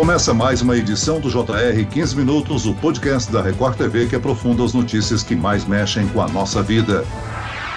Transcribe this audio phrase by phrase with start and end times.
[0.00, 4.64] Começa mais uma edição do JR 15 Minutos, o podcast da Record TV que aprofunda
[4.64, 7.04] as notícias que mais mexem com a nossa vida.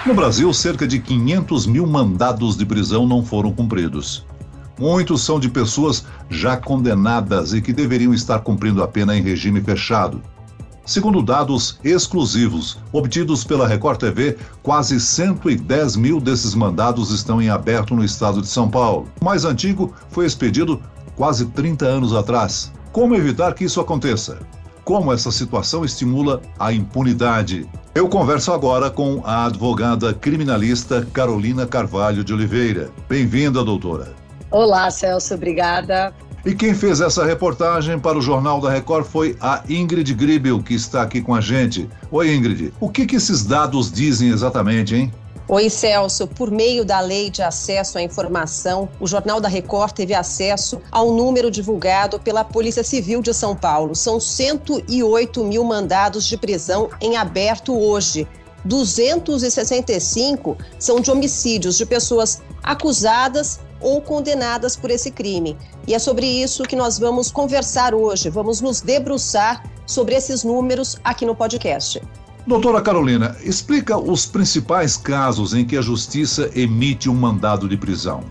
[0.06, 4.24] No Brasil, cerca de 500 mil mandados de prisão não foram cumpridos.
[4.80, 9.60] Muitos são de pessoas já condenadas e que deveriam estar cumprindo a pena em regime
[9.60, 10.22] fechado.
[10.86, 17.94] Segundo dados exclusivos obtidos pela Record TV, quase 110 mil desses mandados estão em aberto
[17.94, 19.08] no estado de São Paulo.
[19.20, 20.80] O mais antigo foi expedido
[21.16, 22.72] quase 30 anos atrás.
[22.92, 24.38] Como evitar que isso aconteça?
[24.84, 27.66] Como essa situação estimula a impunidade?
[27.94, 32.90] Eu converso agora com a advogada criminalista Carolina Carvalho de Oliveira.
[33.08, 34.12] Bem-vinda, doutora.
[34.50, 36.12] Olá, Celso, obrigada.
[36.44, 40.74] E quem fez essa reportagem para o Jornal da Record foi a Ingrid Gribel, que
[40.74, 41.88] está aqui com a gente.
[42.10, 42.70] Oi, Ingrid.
[42.78, 45.12] O que, que esses dados dizem exatamente, hein?
[45.46, 46.26] Oi, Celso.
[46.26, 51.12] Por meio da Lei de Acesso à Informação, o Jornal da Record teve acesso ao
[51.12, 53.94] número divulgado pela Polícia Civil de São Paulo.
[53.94, 58.26] São 108 mil mandados de prisão em aberto hoje.
[58.64, 65.58] 265 são de homicídios de pessoas acusadas ou condenadas por esse crime.
[65.86, 68.30] E é sobre isso que nós vamos conversar hoje.
[68.30, 72.00] Vamos nos debruçar sobre esses números aqui no podcast.
[72.46, 78.22] Doutora Carolina, explica os principais casos em que a justiça emite um mandado de prisão.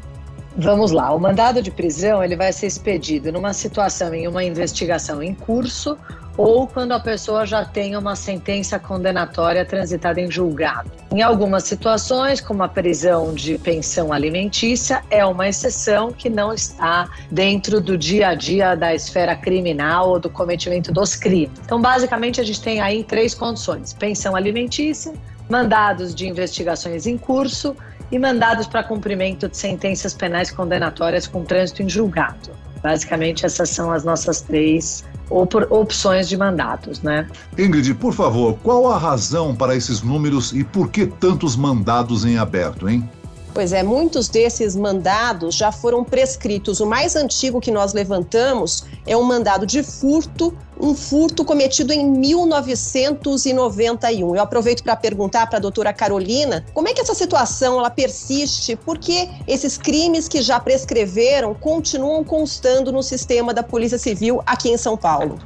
[0.56, 5.24] Vamos lá, o mandado de prisão ele vai ser expedido numa situação em uma investigação
[5.24, 5.98] em curso
[6.38, 10.92] ou quando a pessoa já tem uma sentença condenatória transitada em julgado.
[11.12, 17.08] Em algumas situações, como a prisão de pensão alimentícia, é uma exceção que não está
[17.30, 21.60] dentro do dia a dia da esfera criminal ou do cometimento dos crimes.
[21.64, 25.14] Então, basicamente, a gente tem aí três condições: pensão alimentícia,
[25.50, 27.76] mandados de investigações em curso
[28.12, 32.52] e mandados para cumprimento de sentenças penais condenatórias com trânsito em julgado.
[32.82, 37.28] Basicamente, essas são as nossas três opções de mandatos, né?
[37.58, 42.38] Ingrid, por favor, qual a razão para esses números e por que tantos mandados em
[42.38, 43.08] aberto, hein?
[43.54, 46.80] Pois é, muitos desses mandados já foram prescritos.
[46.80, 52.04] O mais antigo que nós levantamos é um mandado de furto, um furto cometido em
[52.04, 54.36] 1991.
[54.36, 58.76] Eu aproveito para perguntar para a doutora Carolina como é que essa situação ela persiste,
[58.76, 64.78] porque esses crimes que já prescreveram continuam constando no sistema da Polícia Civil aqui em
[64.78, 65.38] São Paulo.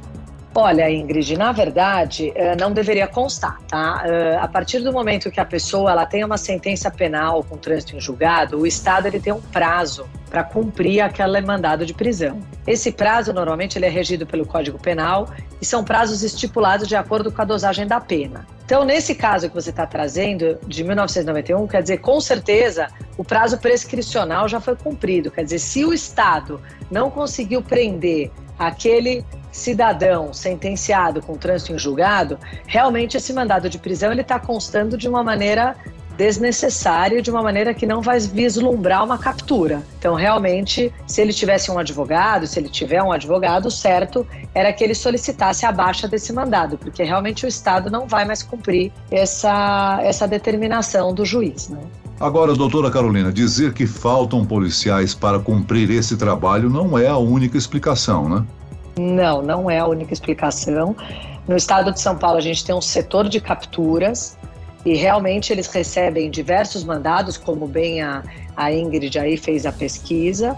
[0.54, 4.02] Olha, Ingrid, na verdade, eh, não deveria constar, tá?
[4.04, 7.94] Eh, a partir do momento que a pessoa ela tem uma sentença penal com trânsito
[7.94, 12.40] em julgado, o Estado ele tem um prazo para cumprir aquele mandado de prisão.
[12.66, 15.28] Esse prazo, normalmente, ele é regido pelo Código Penal
[15.60, 18.46] e são prazos estipulados de acordo com a dosagem da pena.
[18.64, 23.58] Então, nesse caso que você está trazendo, de 1991, quer dizer, com certeza, o prazo
[23.58, 25.30] prescricional já foi cumprido.
[25.30, 26.60] Quer dizer, se o Estado
[26.90, 34.12] não conseguiu prender aquele cidadão sentenciado com trânsito em julgado, realmente esse mandado de prisão
[34.12, 35.76] ele está constando de uma maneira
[36.18, 39.84] desnecessária, de uma maneira que não vai vislumbrar uma captura.
[40.00, 44.82] Então, realmente, se ele tivesse um advogado, se ele tiver um advogado, certo era que
[44.82, 50.00] ele solicitasse a baixa desse mandado, porque realmente o Estado não vai mais cumprir essa,
[50.02, 51.68] essa determinação do juiz.
[51.68, 51.78] Né?
[52.18, 57.56] Agora, doutora Carolina, dizer que faltam policiais para cumprir esse trabalho não é a única
[57.56, 58.44] explicação, né?
[58.98, 60.96] Não, não é a única explicação.
[61.46, 64.36] No estado de São Paulo, a gente tem um setor de capturas
[64.84, 68.22] e realmente eles recebem diversos mandados, como bem a,
[68.56, 70.56] a Ingrid aí fez a pesquisa.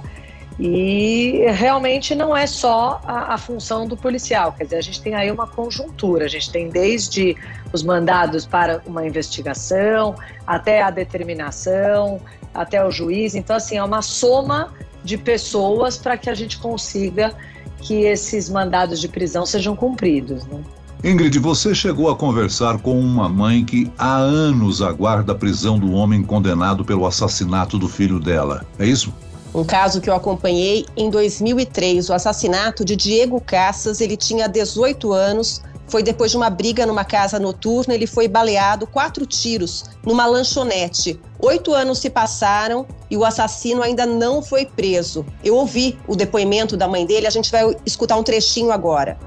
[0.58, 5.14] E realmente não é só a, a, função do policial, quer dizer, a gente tem
[5.14, 7.34] aí uma conjuntura, a gente tem desde
[7.72, 10.14] os mandados para uma investigação,
[10.46, 12.20] até a determinação,
[12.52, 13.34] até o juiz.
[13.34, 17.34] Então, assim, é uma soma de pessoas para que a gente consiga
[17.80, 20.44] que esses mandados de prisão sejam cumpridos.
[20.46, 20.60] Né?
[21.02, 25.92] Ingrid, você chegou a conversar com uma mãe que há anos aguarda a prisão do
[25.92, 28.66] homem condenado pelo assassinato do filho dela.
[28.78, 29.12] É isso?
[29.54, 34.00] Um caso que eu acompanhei em 2003, o assassinato de Diego Cassas.
[34.00, 37.94] Ele tinha 18 anos, foi depois de uma briga numa casa noturna.
[37.94, 41.20] Ele foi baleado quatro tiros numa lanchonete.
[41.38, 45.26] Oito anos se passaram e o assassino ainda não foi preso.
[45.44, 49.18] Eu ouvi o depoimento da mãe dele, a gente vai escutar um trechinho agora.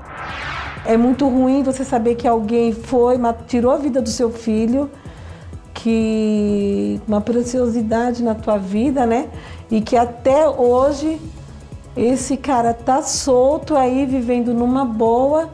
[0.85, 3.17] É muito ruim você saber que alguém foi,
[3.47, 4.91] tirou a vida do seu filho,
[5.73, 9.29] que uma preciosidade na tua vida, né?
[9.71, 11.19] E que até hoje
[11.95, 15.49] esse cara tá solto aí, vivendo numa boa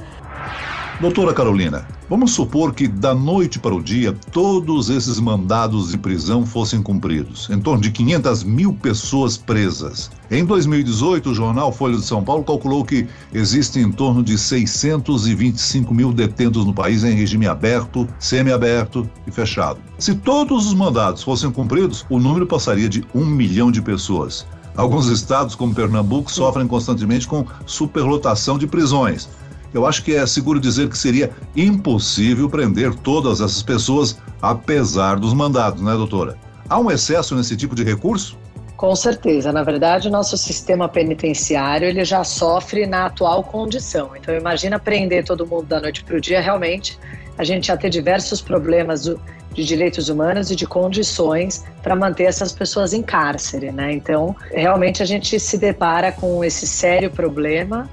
[1.00, 6.44] Doutora Carolina, Vamos supor que da noite para o dia todos esses mandados de prisão
[6.44, 10.10] fossem cumpridos, em torno de 500 mil pessoas presas.
[10.32, 15.94] Em 2018, o jornal Folha de São Paulo calculou que existem em torno de 625
[15.94, 19.80] mil detentos no país em regime aberto, semiaberto e fechado.
[20.00, 24.48] Se todos os mandados fossem cumpridos, o número passaria de um milhão de pessoas.
[24.76, 29.30] Alguns estados, como Pernambuco, sofrem constantemente com superlotação de prisões
[29.74, 35.34] eu acho que é seguro dizer que seria impossível prender todas essas pessoas, apesar dos
[35.34, 36.38] mandados, né, doutora?
[36.68, 38.38] Há um excesso nesse tipo de recurso?
[38.78, 39.52] Com certeza.
[39.52, 44.12] Na verdade, o nosso sistema penitenciário ele já sofre na atual condição.
[44.16, 46.40] Então, imagina prender todo mundo da noite para o dia.
[46.40, 46.98] Realmente,
[47.38, 52.54] a gente já tem diversos problemas de direitos humanos e de condições para manter essas
[52.54, 53.92] pessoas em cárcere, né?
[53.92, 57.90] Então, realmente a gente se depara com esse sério problema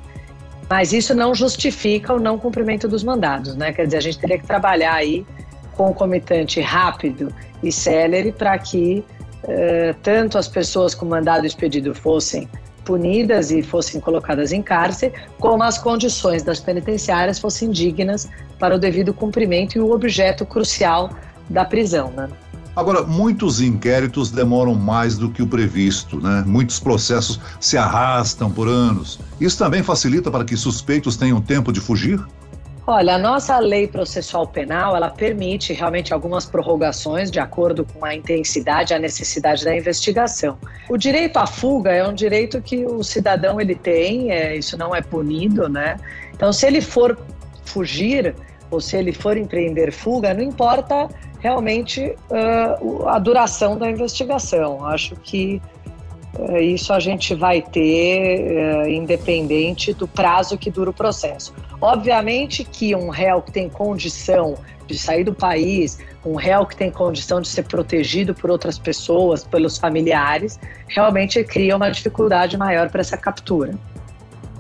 [0.69, 3.73] mas isso não justifica o não cumprimento dos mandados, né?
[3.73, 5.27] Quer dizer, a gente teria que trabalhar aí
[5.77, 7.33] com comitante rápido
[7.63, 9.05] e célere para que
[9.45, 12.49] uh, tanto as pessoas com mandado expedido fossem
[12.85, 18.29] punidas e fossem colocadas em cárcere, como as condições das penitenciárias fossem dignas
[18.59, 21.11] para o devido cumprimento e o objeto crucial
[21.51, 22.29] da prisão, né?
[22.77, 26.45] Agora, muitos inquéritos demoram mais do que o previsto, né?
[26.47, 29.19] Muitos processos se arrastam por anos.
[29.41, 32.23] Isso também facilita para que suspeitos tenham tempo de fugir?
[32.87, 38.15] Olha, a nossa lei processual penal, ela permite realmente algumas prorrogações de acordo com a
[38.15, 40.57] intensidade e a necessidade da investigação.
[40.89, 44.95] O direito à fuga é um direito que o cidadão ele tem, é, isso não
[44.95, 45.97] é punido, né?
[46.33, 47.19] Então, se ele for
[47.65, 48.37] fugir
[48.71, 51.09] ou se ele for empreender fuga, não importa
[51.41, 54.85] realmente uh, a duração da investigação.
[54.85, 55.61] Acho que
[56.39, 61.55] uh, isso a gente vai ter uh, independente do prazo que dura o processo.
[61.81, 66.91] Obviamente que um réu que tem condição de sair do país, um réu que tem
[66.91, 70.59] condição de ser protegido por outras pessoas, pelos familiares,
[70.89, 73.75] realmente cria uma dificuldade maior para essa captura.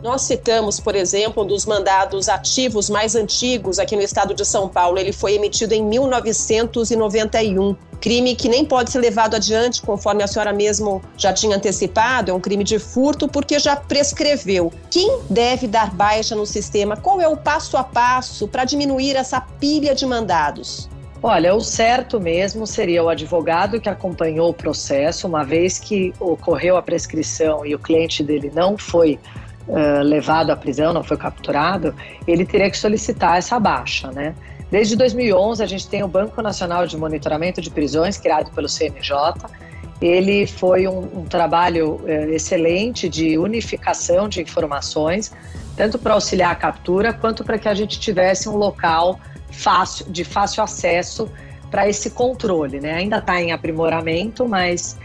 [0.06, 4.68] Nós citamos, por exemplo, um dos mandados ativos mais antigos aqui no estado de São
[4.68, 5.00] Paulo.
[5.00, 7.74] Ele foi emitido em 1991.
[8.00, 12.34] Crime que nem pode ser levado adiante, conforme a senhora mesmo já tinha antecipado, é
[12.34, 14.72] um crime de furto porque já prescreveu.
[14.92, 16.96] Quem deve dar baixa no sistema?
[16.96, 20.88] Qual é o passo a passo para diminuir essa pilha de mandados?
[21.20, 26.76] Olha, o certo mesmo seria o advogado que acompanhou o processo, uma vez que ocorreu
[26.76, 29.18] a prescrição e o cliente dele não foi
[30.02, 31.94] levado à prisão, não foi capturado,
[32.26, 34.34] ele teria que solicitar essa baixa, né?
[34.70, 39.34] Desde 2011, a gente tem o Banco Nacional de Monitoramento de Prisões, criado pelo CNJ.
[40.00, 45.32] Ele foi um, um trabalho excelente de unificação de informações,
[45.76, 49.20] tanto para auxiliar a captura, quanto para que a gente tivesse um local
[49.50, 51.30] fácil, de fácil acesso
[51.70, 52.80] para esse controle.
[52.80, 52.92] Né?
[52.94, 54.98] Ainda está em aprimoramento, mas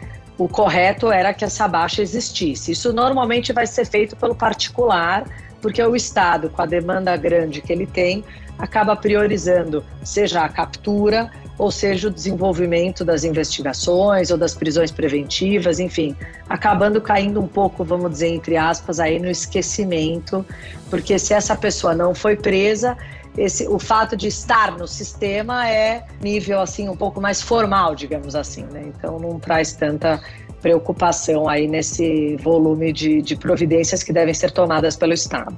[0.43, 2.71] o correto era que essa baixa existisse.
[2.71, 5.23] Isso normalmente vai ser feito pelo particular,
[5.61, 8.23] porque o Estado, com a demanda grande que ele tem,
[8.57, 11.29] acaba priorizando, seja a captura,
[11.59, 16.15] ou seja o desenvolvimento das investigações ou das prisões preventivas, enfim,
[16.49, 20.43] acabando caindo um pouco, vamos dizer, entre aspas, aí no esquecimento,
[20.89, 22.97] porque se essa pessoa não foi presa,
[23.37, 28.35] esse, o fato de estar no sistema é nível assim um pouco mais formal, digamos
[28.35, 28.83] assim, né?
[28.87, 30.21] Então não traz tanta
[30.61, 35.57] preocupação aí nesse volume de, de providências que devem ser tomadas pelo Estado.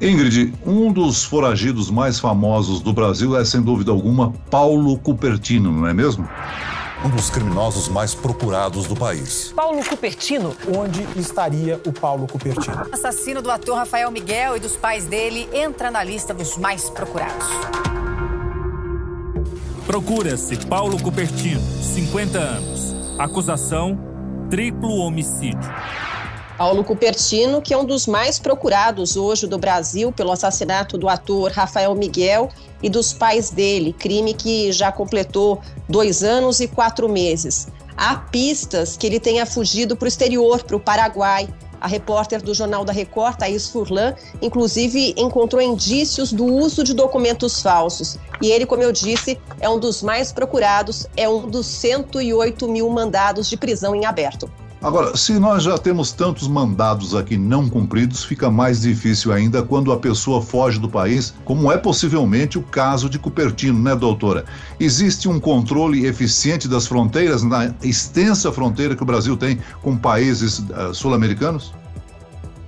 [0.00, 5.86] Ingrid, um dos foragidos mais famosos do Brasil é, sem dúvida alguma, Paulo Cupertino, não
[5.86, 6.28] é mesmo?
[7.04, 9.52] Um dos criminosos mais procurados do país.
[9.54, 10.56] Paulo Cupertino.
[10.76, 12.86] Onde estaria o Paulo Cupertino?
[12.90, 16.88] O assassino do ator Rafael Miguel e dos pais dele entra na lista dos mais
[16.88, 17.46] procurados.
[19.86, 22.94] Procura-se Paulo Cupertino, 50 anos.
[23.18, 23.98] Acusação:
[24.50, 25.70] triplo homicídio.
[26.58, 31.52] Paulo Cupertino, que é um dos mais procurados hoje do Brasil pelo assassinato do ator
[31.52, 32.48] Rafael Miguel
[32.82, 37.68] e dos pais dele, crime que já completou dois anos e quatro meses.
[37.96, 41.48] Há pistas que ele tenha fugido para o exterior, para o Paraguai.
[41.80, 47.62] A repórter do Jornal da Record, Thaís Furlan, inclusive encontrou indícios do uso de documentos
[47.62, 48.18] falsos.
[48.40, 52.88] E ele, como eu disse, é um dos mais procurados, é um dos 108 mil
[52.90, 54.50] mandados de prisão em aberto.
[54.82, 59.90] Agora, se nós já temos tantos mandados aqui não cumpridos, fica mais difícil ainda quando
[59.90, 64.44] a pessoa foge do país, como é possivelmente o caso de Cupertino, né, doutora?
[64.78, 70.58] Existe um controle eficiente das fronteiras, na extensa fronteira que o Brasil tem com países
[70.58, 71.72] uh, sul-americanos?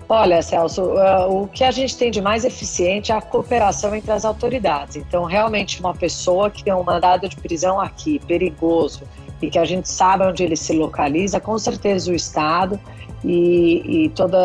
[0.09, 4.11] Olha, Celso, uh, o que a gente tem de mais eficiente é a cooperação entre
[4.11, 4.97] as autoridades.
[4.97, 9.03] Então, realmente, uma pessoa que tem um mandado de prisão aqui, perigoso,
[9.41, 12.79] e que a gente sabe onde ele se localiza, com certeza o Estado
[13.25, 14.37] e, e todo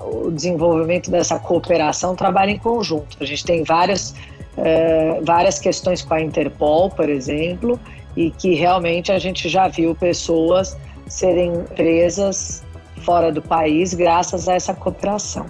[0.00, 3.16] o desenvolvimento dessa cooperação trabalha em conjunto.
[3.20, 4.10] A gente tem várias,
[4.56, 7.78] uh, várias questões com a Interpol, por exemplo,
[8.16, 10.76] e que realmente a gente já viu pessoas
[11.06, 12.62] serem presas
[13.02, 15.46] fora do país graças a essa cooperação.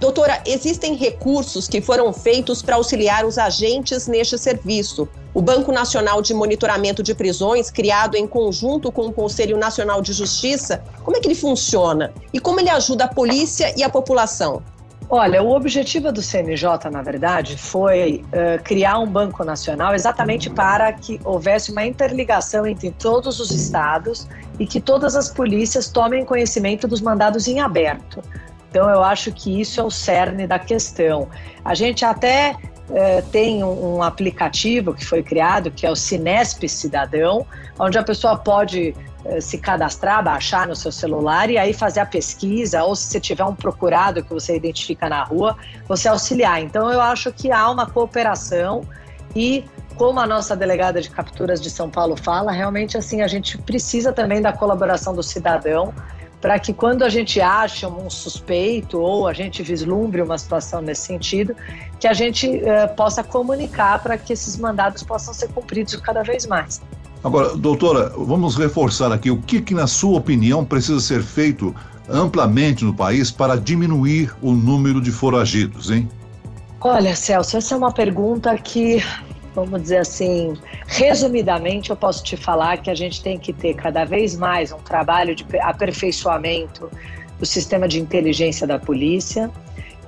[0.00, 5.08] Doutora, existem recursos que foram feitos para auxiliar os agentes neste serviço.
[5.34, 10.12] O Banco Nacional de Monitoramento de Prisões, criado em conjunto com o Conselho Nacional de
[10.12, 12.12] Justiça, como é que ele funciona?
[12.32, 14.62] E como ele ajuda a polícia e a população?
[15.10, 20.92] Olha, o objetivo do CNJ, na verdade, foi uh, criar um banco nacional exatamente para
[20.92, 24.28] que houvesse uma interligação entre todos os estados
[24.60, 28.22] e que todas as polícias tomem conhecimento dos mandados em aberto.
[28.70, 31.28] Então, eu acho que isso é o cerne da questão.
[31.64, 36.68] A gente até uh, tem um, um aplicativo que foi criado, que é o Cinesp
[36.68, 37.46] Cidadão,
[37.78, 38.94] onde a pessoa pode
[39.24, 43.20] eh, se cadastrar, baixar no seu celular e aí fazer a pesquisa, ou se você
[43.20, 45.56] tiver um procurado que você identifica na rua,
[45.86, 46.62] você auxiliar.
[46.62, 48.82] Então eu acho que há uma cooperação
[49.34, 49.64] e
[49.96, 54.12] como a nossa delegada de capturas de São Paulo fala, realmente assim a gente precisa
[54.12, 55.92] também da colaboração do cidadão
[56.40, 61.02] para que quando a gente acha um suspeito ou a gente vislumbre uma situação nesse
[61.02, 61.54] sentido,
[61.98, 66.46] que a gente uh, possa comunicar para que esses mandados possam ser cumpridos cada vez
[66.46, 66.80] mais.
[67.24, 71.74] Agora, doutora, vamos reforçar aqui o que, que, na sua opinião, precisa ser feito
[72.08, 76.08] amplamente no país para diminuir o número de foragidos, hein?
[76.80, 79.02] Olha, Celso, essa é uma pergunta que,
[79.64, 80.54] vamos dizer assim,
[80.86, 84.78] resumidamente, eu posso te falar que a gente tem que ter cada vez mais um
[84.78, 86.90] trabalho de aperfeiçoamento
[87.38, 89.50] do sistema de inteligência da polícia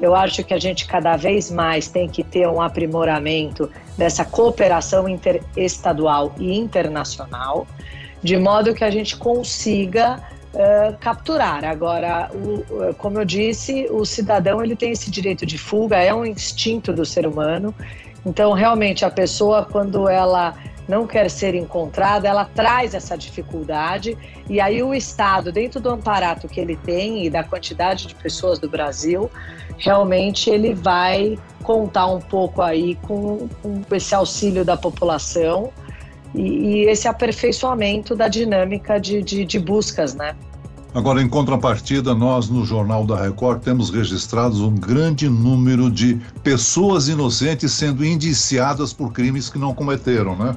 [0.01, 5.09] eu acho que a gente cada vez mais tem que ter um aprimoramento dessa cooperação
[5.09, 7.67] interestadual e internacional,
[8.23, 10.19] de modo que a gente consiga
[10.55, 11.65] uh, capturar.
[11.65, 16.25] Agora, o, como eu disse, o cidadão ele tem esse direito de fuga, é um
[16.25, 17.75] instinto do ser humano.
[18.25, 20.55] Então, realmente, a pessoa, quando ela
[20.91, 26.49] não quer ser encontrada, ela traz essa dificuldade e aí o Estado, dentro do amparato
[26.49, 29.31] que ele tem e da quantidade de pessoas do Brasil,
[29.79, 35.71] realmente ele vai contar um pouco aí com, com esse auxílio da população
[36.35, 40.35] e, e esse aperfeiçoamento da dinâmica de, de, de buscas, né?
[40.93, 47.09] Agora, em contrapartida, nós no Jornal da Record temos registrados um grande número de pessoas
[47.09, 50.57] inocentes sendo indiciadas por crimes que não cometeram, né?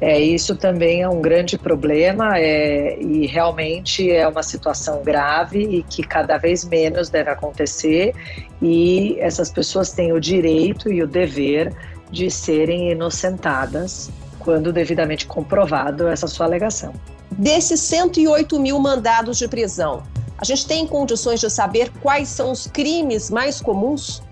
[0.00, 5.82] É, isso também é um grande problema é, e realmente é uma situação grave e
[5.82, 8.14] que cada vez menos deve acontecer
[8.62, 11.74] e essas pessoas têm o direito e o dever
[12.12, 16.94] de serem inocentadas quando devidamente comprovado essa sua alegação.
[17.32, 20.02] Desses 108 mil mandados de prisão,
[20.38, 24.22] a gente tem condições de saber quais são os crimes mais comuns?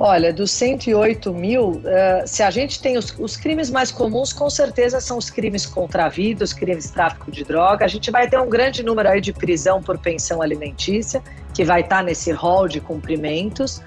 [0.00, 1.82] Olha, dos 108 mil, uh,
[2.26, 6.06] se a gente tem os, os, crimes mais comuns, com certeza são os crimes contra
[6.06, 7.84] a vida, os crimes de tráfico de droga.
[7.84, 11.22] A gente vai ter um grande número aí de prisão por pensão alimentícia,
[11.54, 13.82] que vai estar nesse rol de cumprimentos.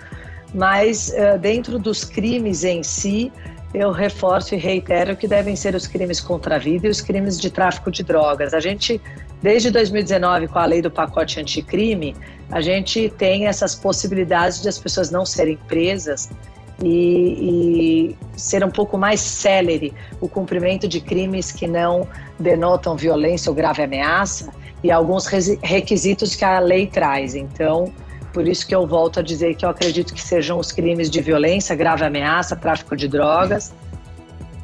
[0.53, 3.29] Mas uh, dentro dos crimes em si,
[3.75, 7.39] eu reforço e reitero que devem ser os crimes contra a vida e os crimes
[7.39, 8.53] de tráfico de drogas.
[8.53, 9.01] A gente,
[9.41, 12.15] desde 2019, com a lei do pacote anticrime,
[12.50, 16.29] a gente tem essas possibilidades de as pessoas não serem presas
[16.82, 22.08] e, e, ser um pouco mais célere o cumprimento de crimes que não
[22.39, 24.50] denotam violência ou grave ameaça
[24.84, 25.25] e alguns
[25.62, 27.36] requisitos que a lei traz.
[27.36, 27.91] Então,
[28.35, 31.21] por isso que eu volto a dizer que eu acredito que sejam os crimes de
[31.21, 33.73] violência, grave ameaça, tráfico de drogas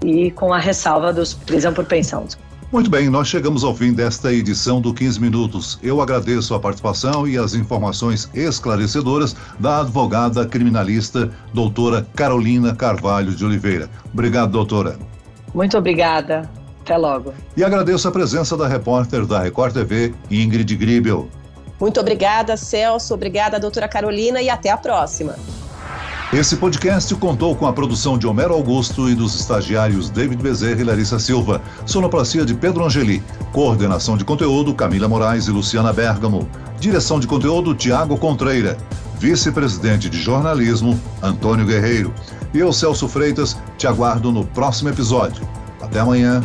[0.03, 2.27] e com a ressalva dos prisão por pensão.
[2.69, 5.79] Muito bem, nós chegamos ao fim desta edição do 15 Minutos.
[5.81, 13.45] Eu agradeço a participação e as informações esclarecedoras da advogada criminalista doutora Carolina Carvalho de
[13.45, 13.89] Oliveira.
[14.11, 14.99] Obrigado, doutora.
[15.53, 16.49] Muito obrigada.
[16.81, 17.33] Até logo.
[17.55, 21.29] E agradeço a presença da repórter da Record TV, Ingrid Gribel.
[21.81, 23.15] Muito obrigada, Celso.
[23.15, 25.35] Obrigada, doutora Carolina, e até a próxima.
[26.31, 30.83] Esse podcast contou com a produção de Homero Augusto e dos estagiários David Bezerra e
[30.83, 33.21] Larissa Silva, sonoplastia de Pedro Angeli,
[33.51, 36.47] coordenação de conteúdo Camila Moraes e Luciana Bergamo,
[36.79, 38.77] direção de conteúdo Tiago Contreira,
[39.17, 42.13] vice-presidente de jornalismo Antônio Guerreiro.
[42.53, 45.45] E eu, Celso Freitas, te aguardo no próximo episódio.
[45.81, 46.41] Até amanhã.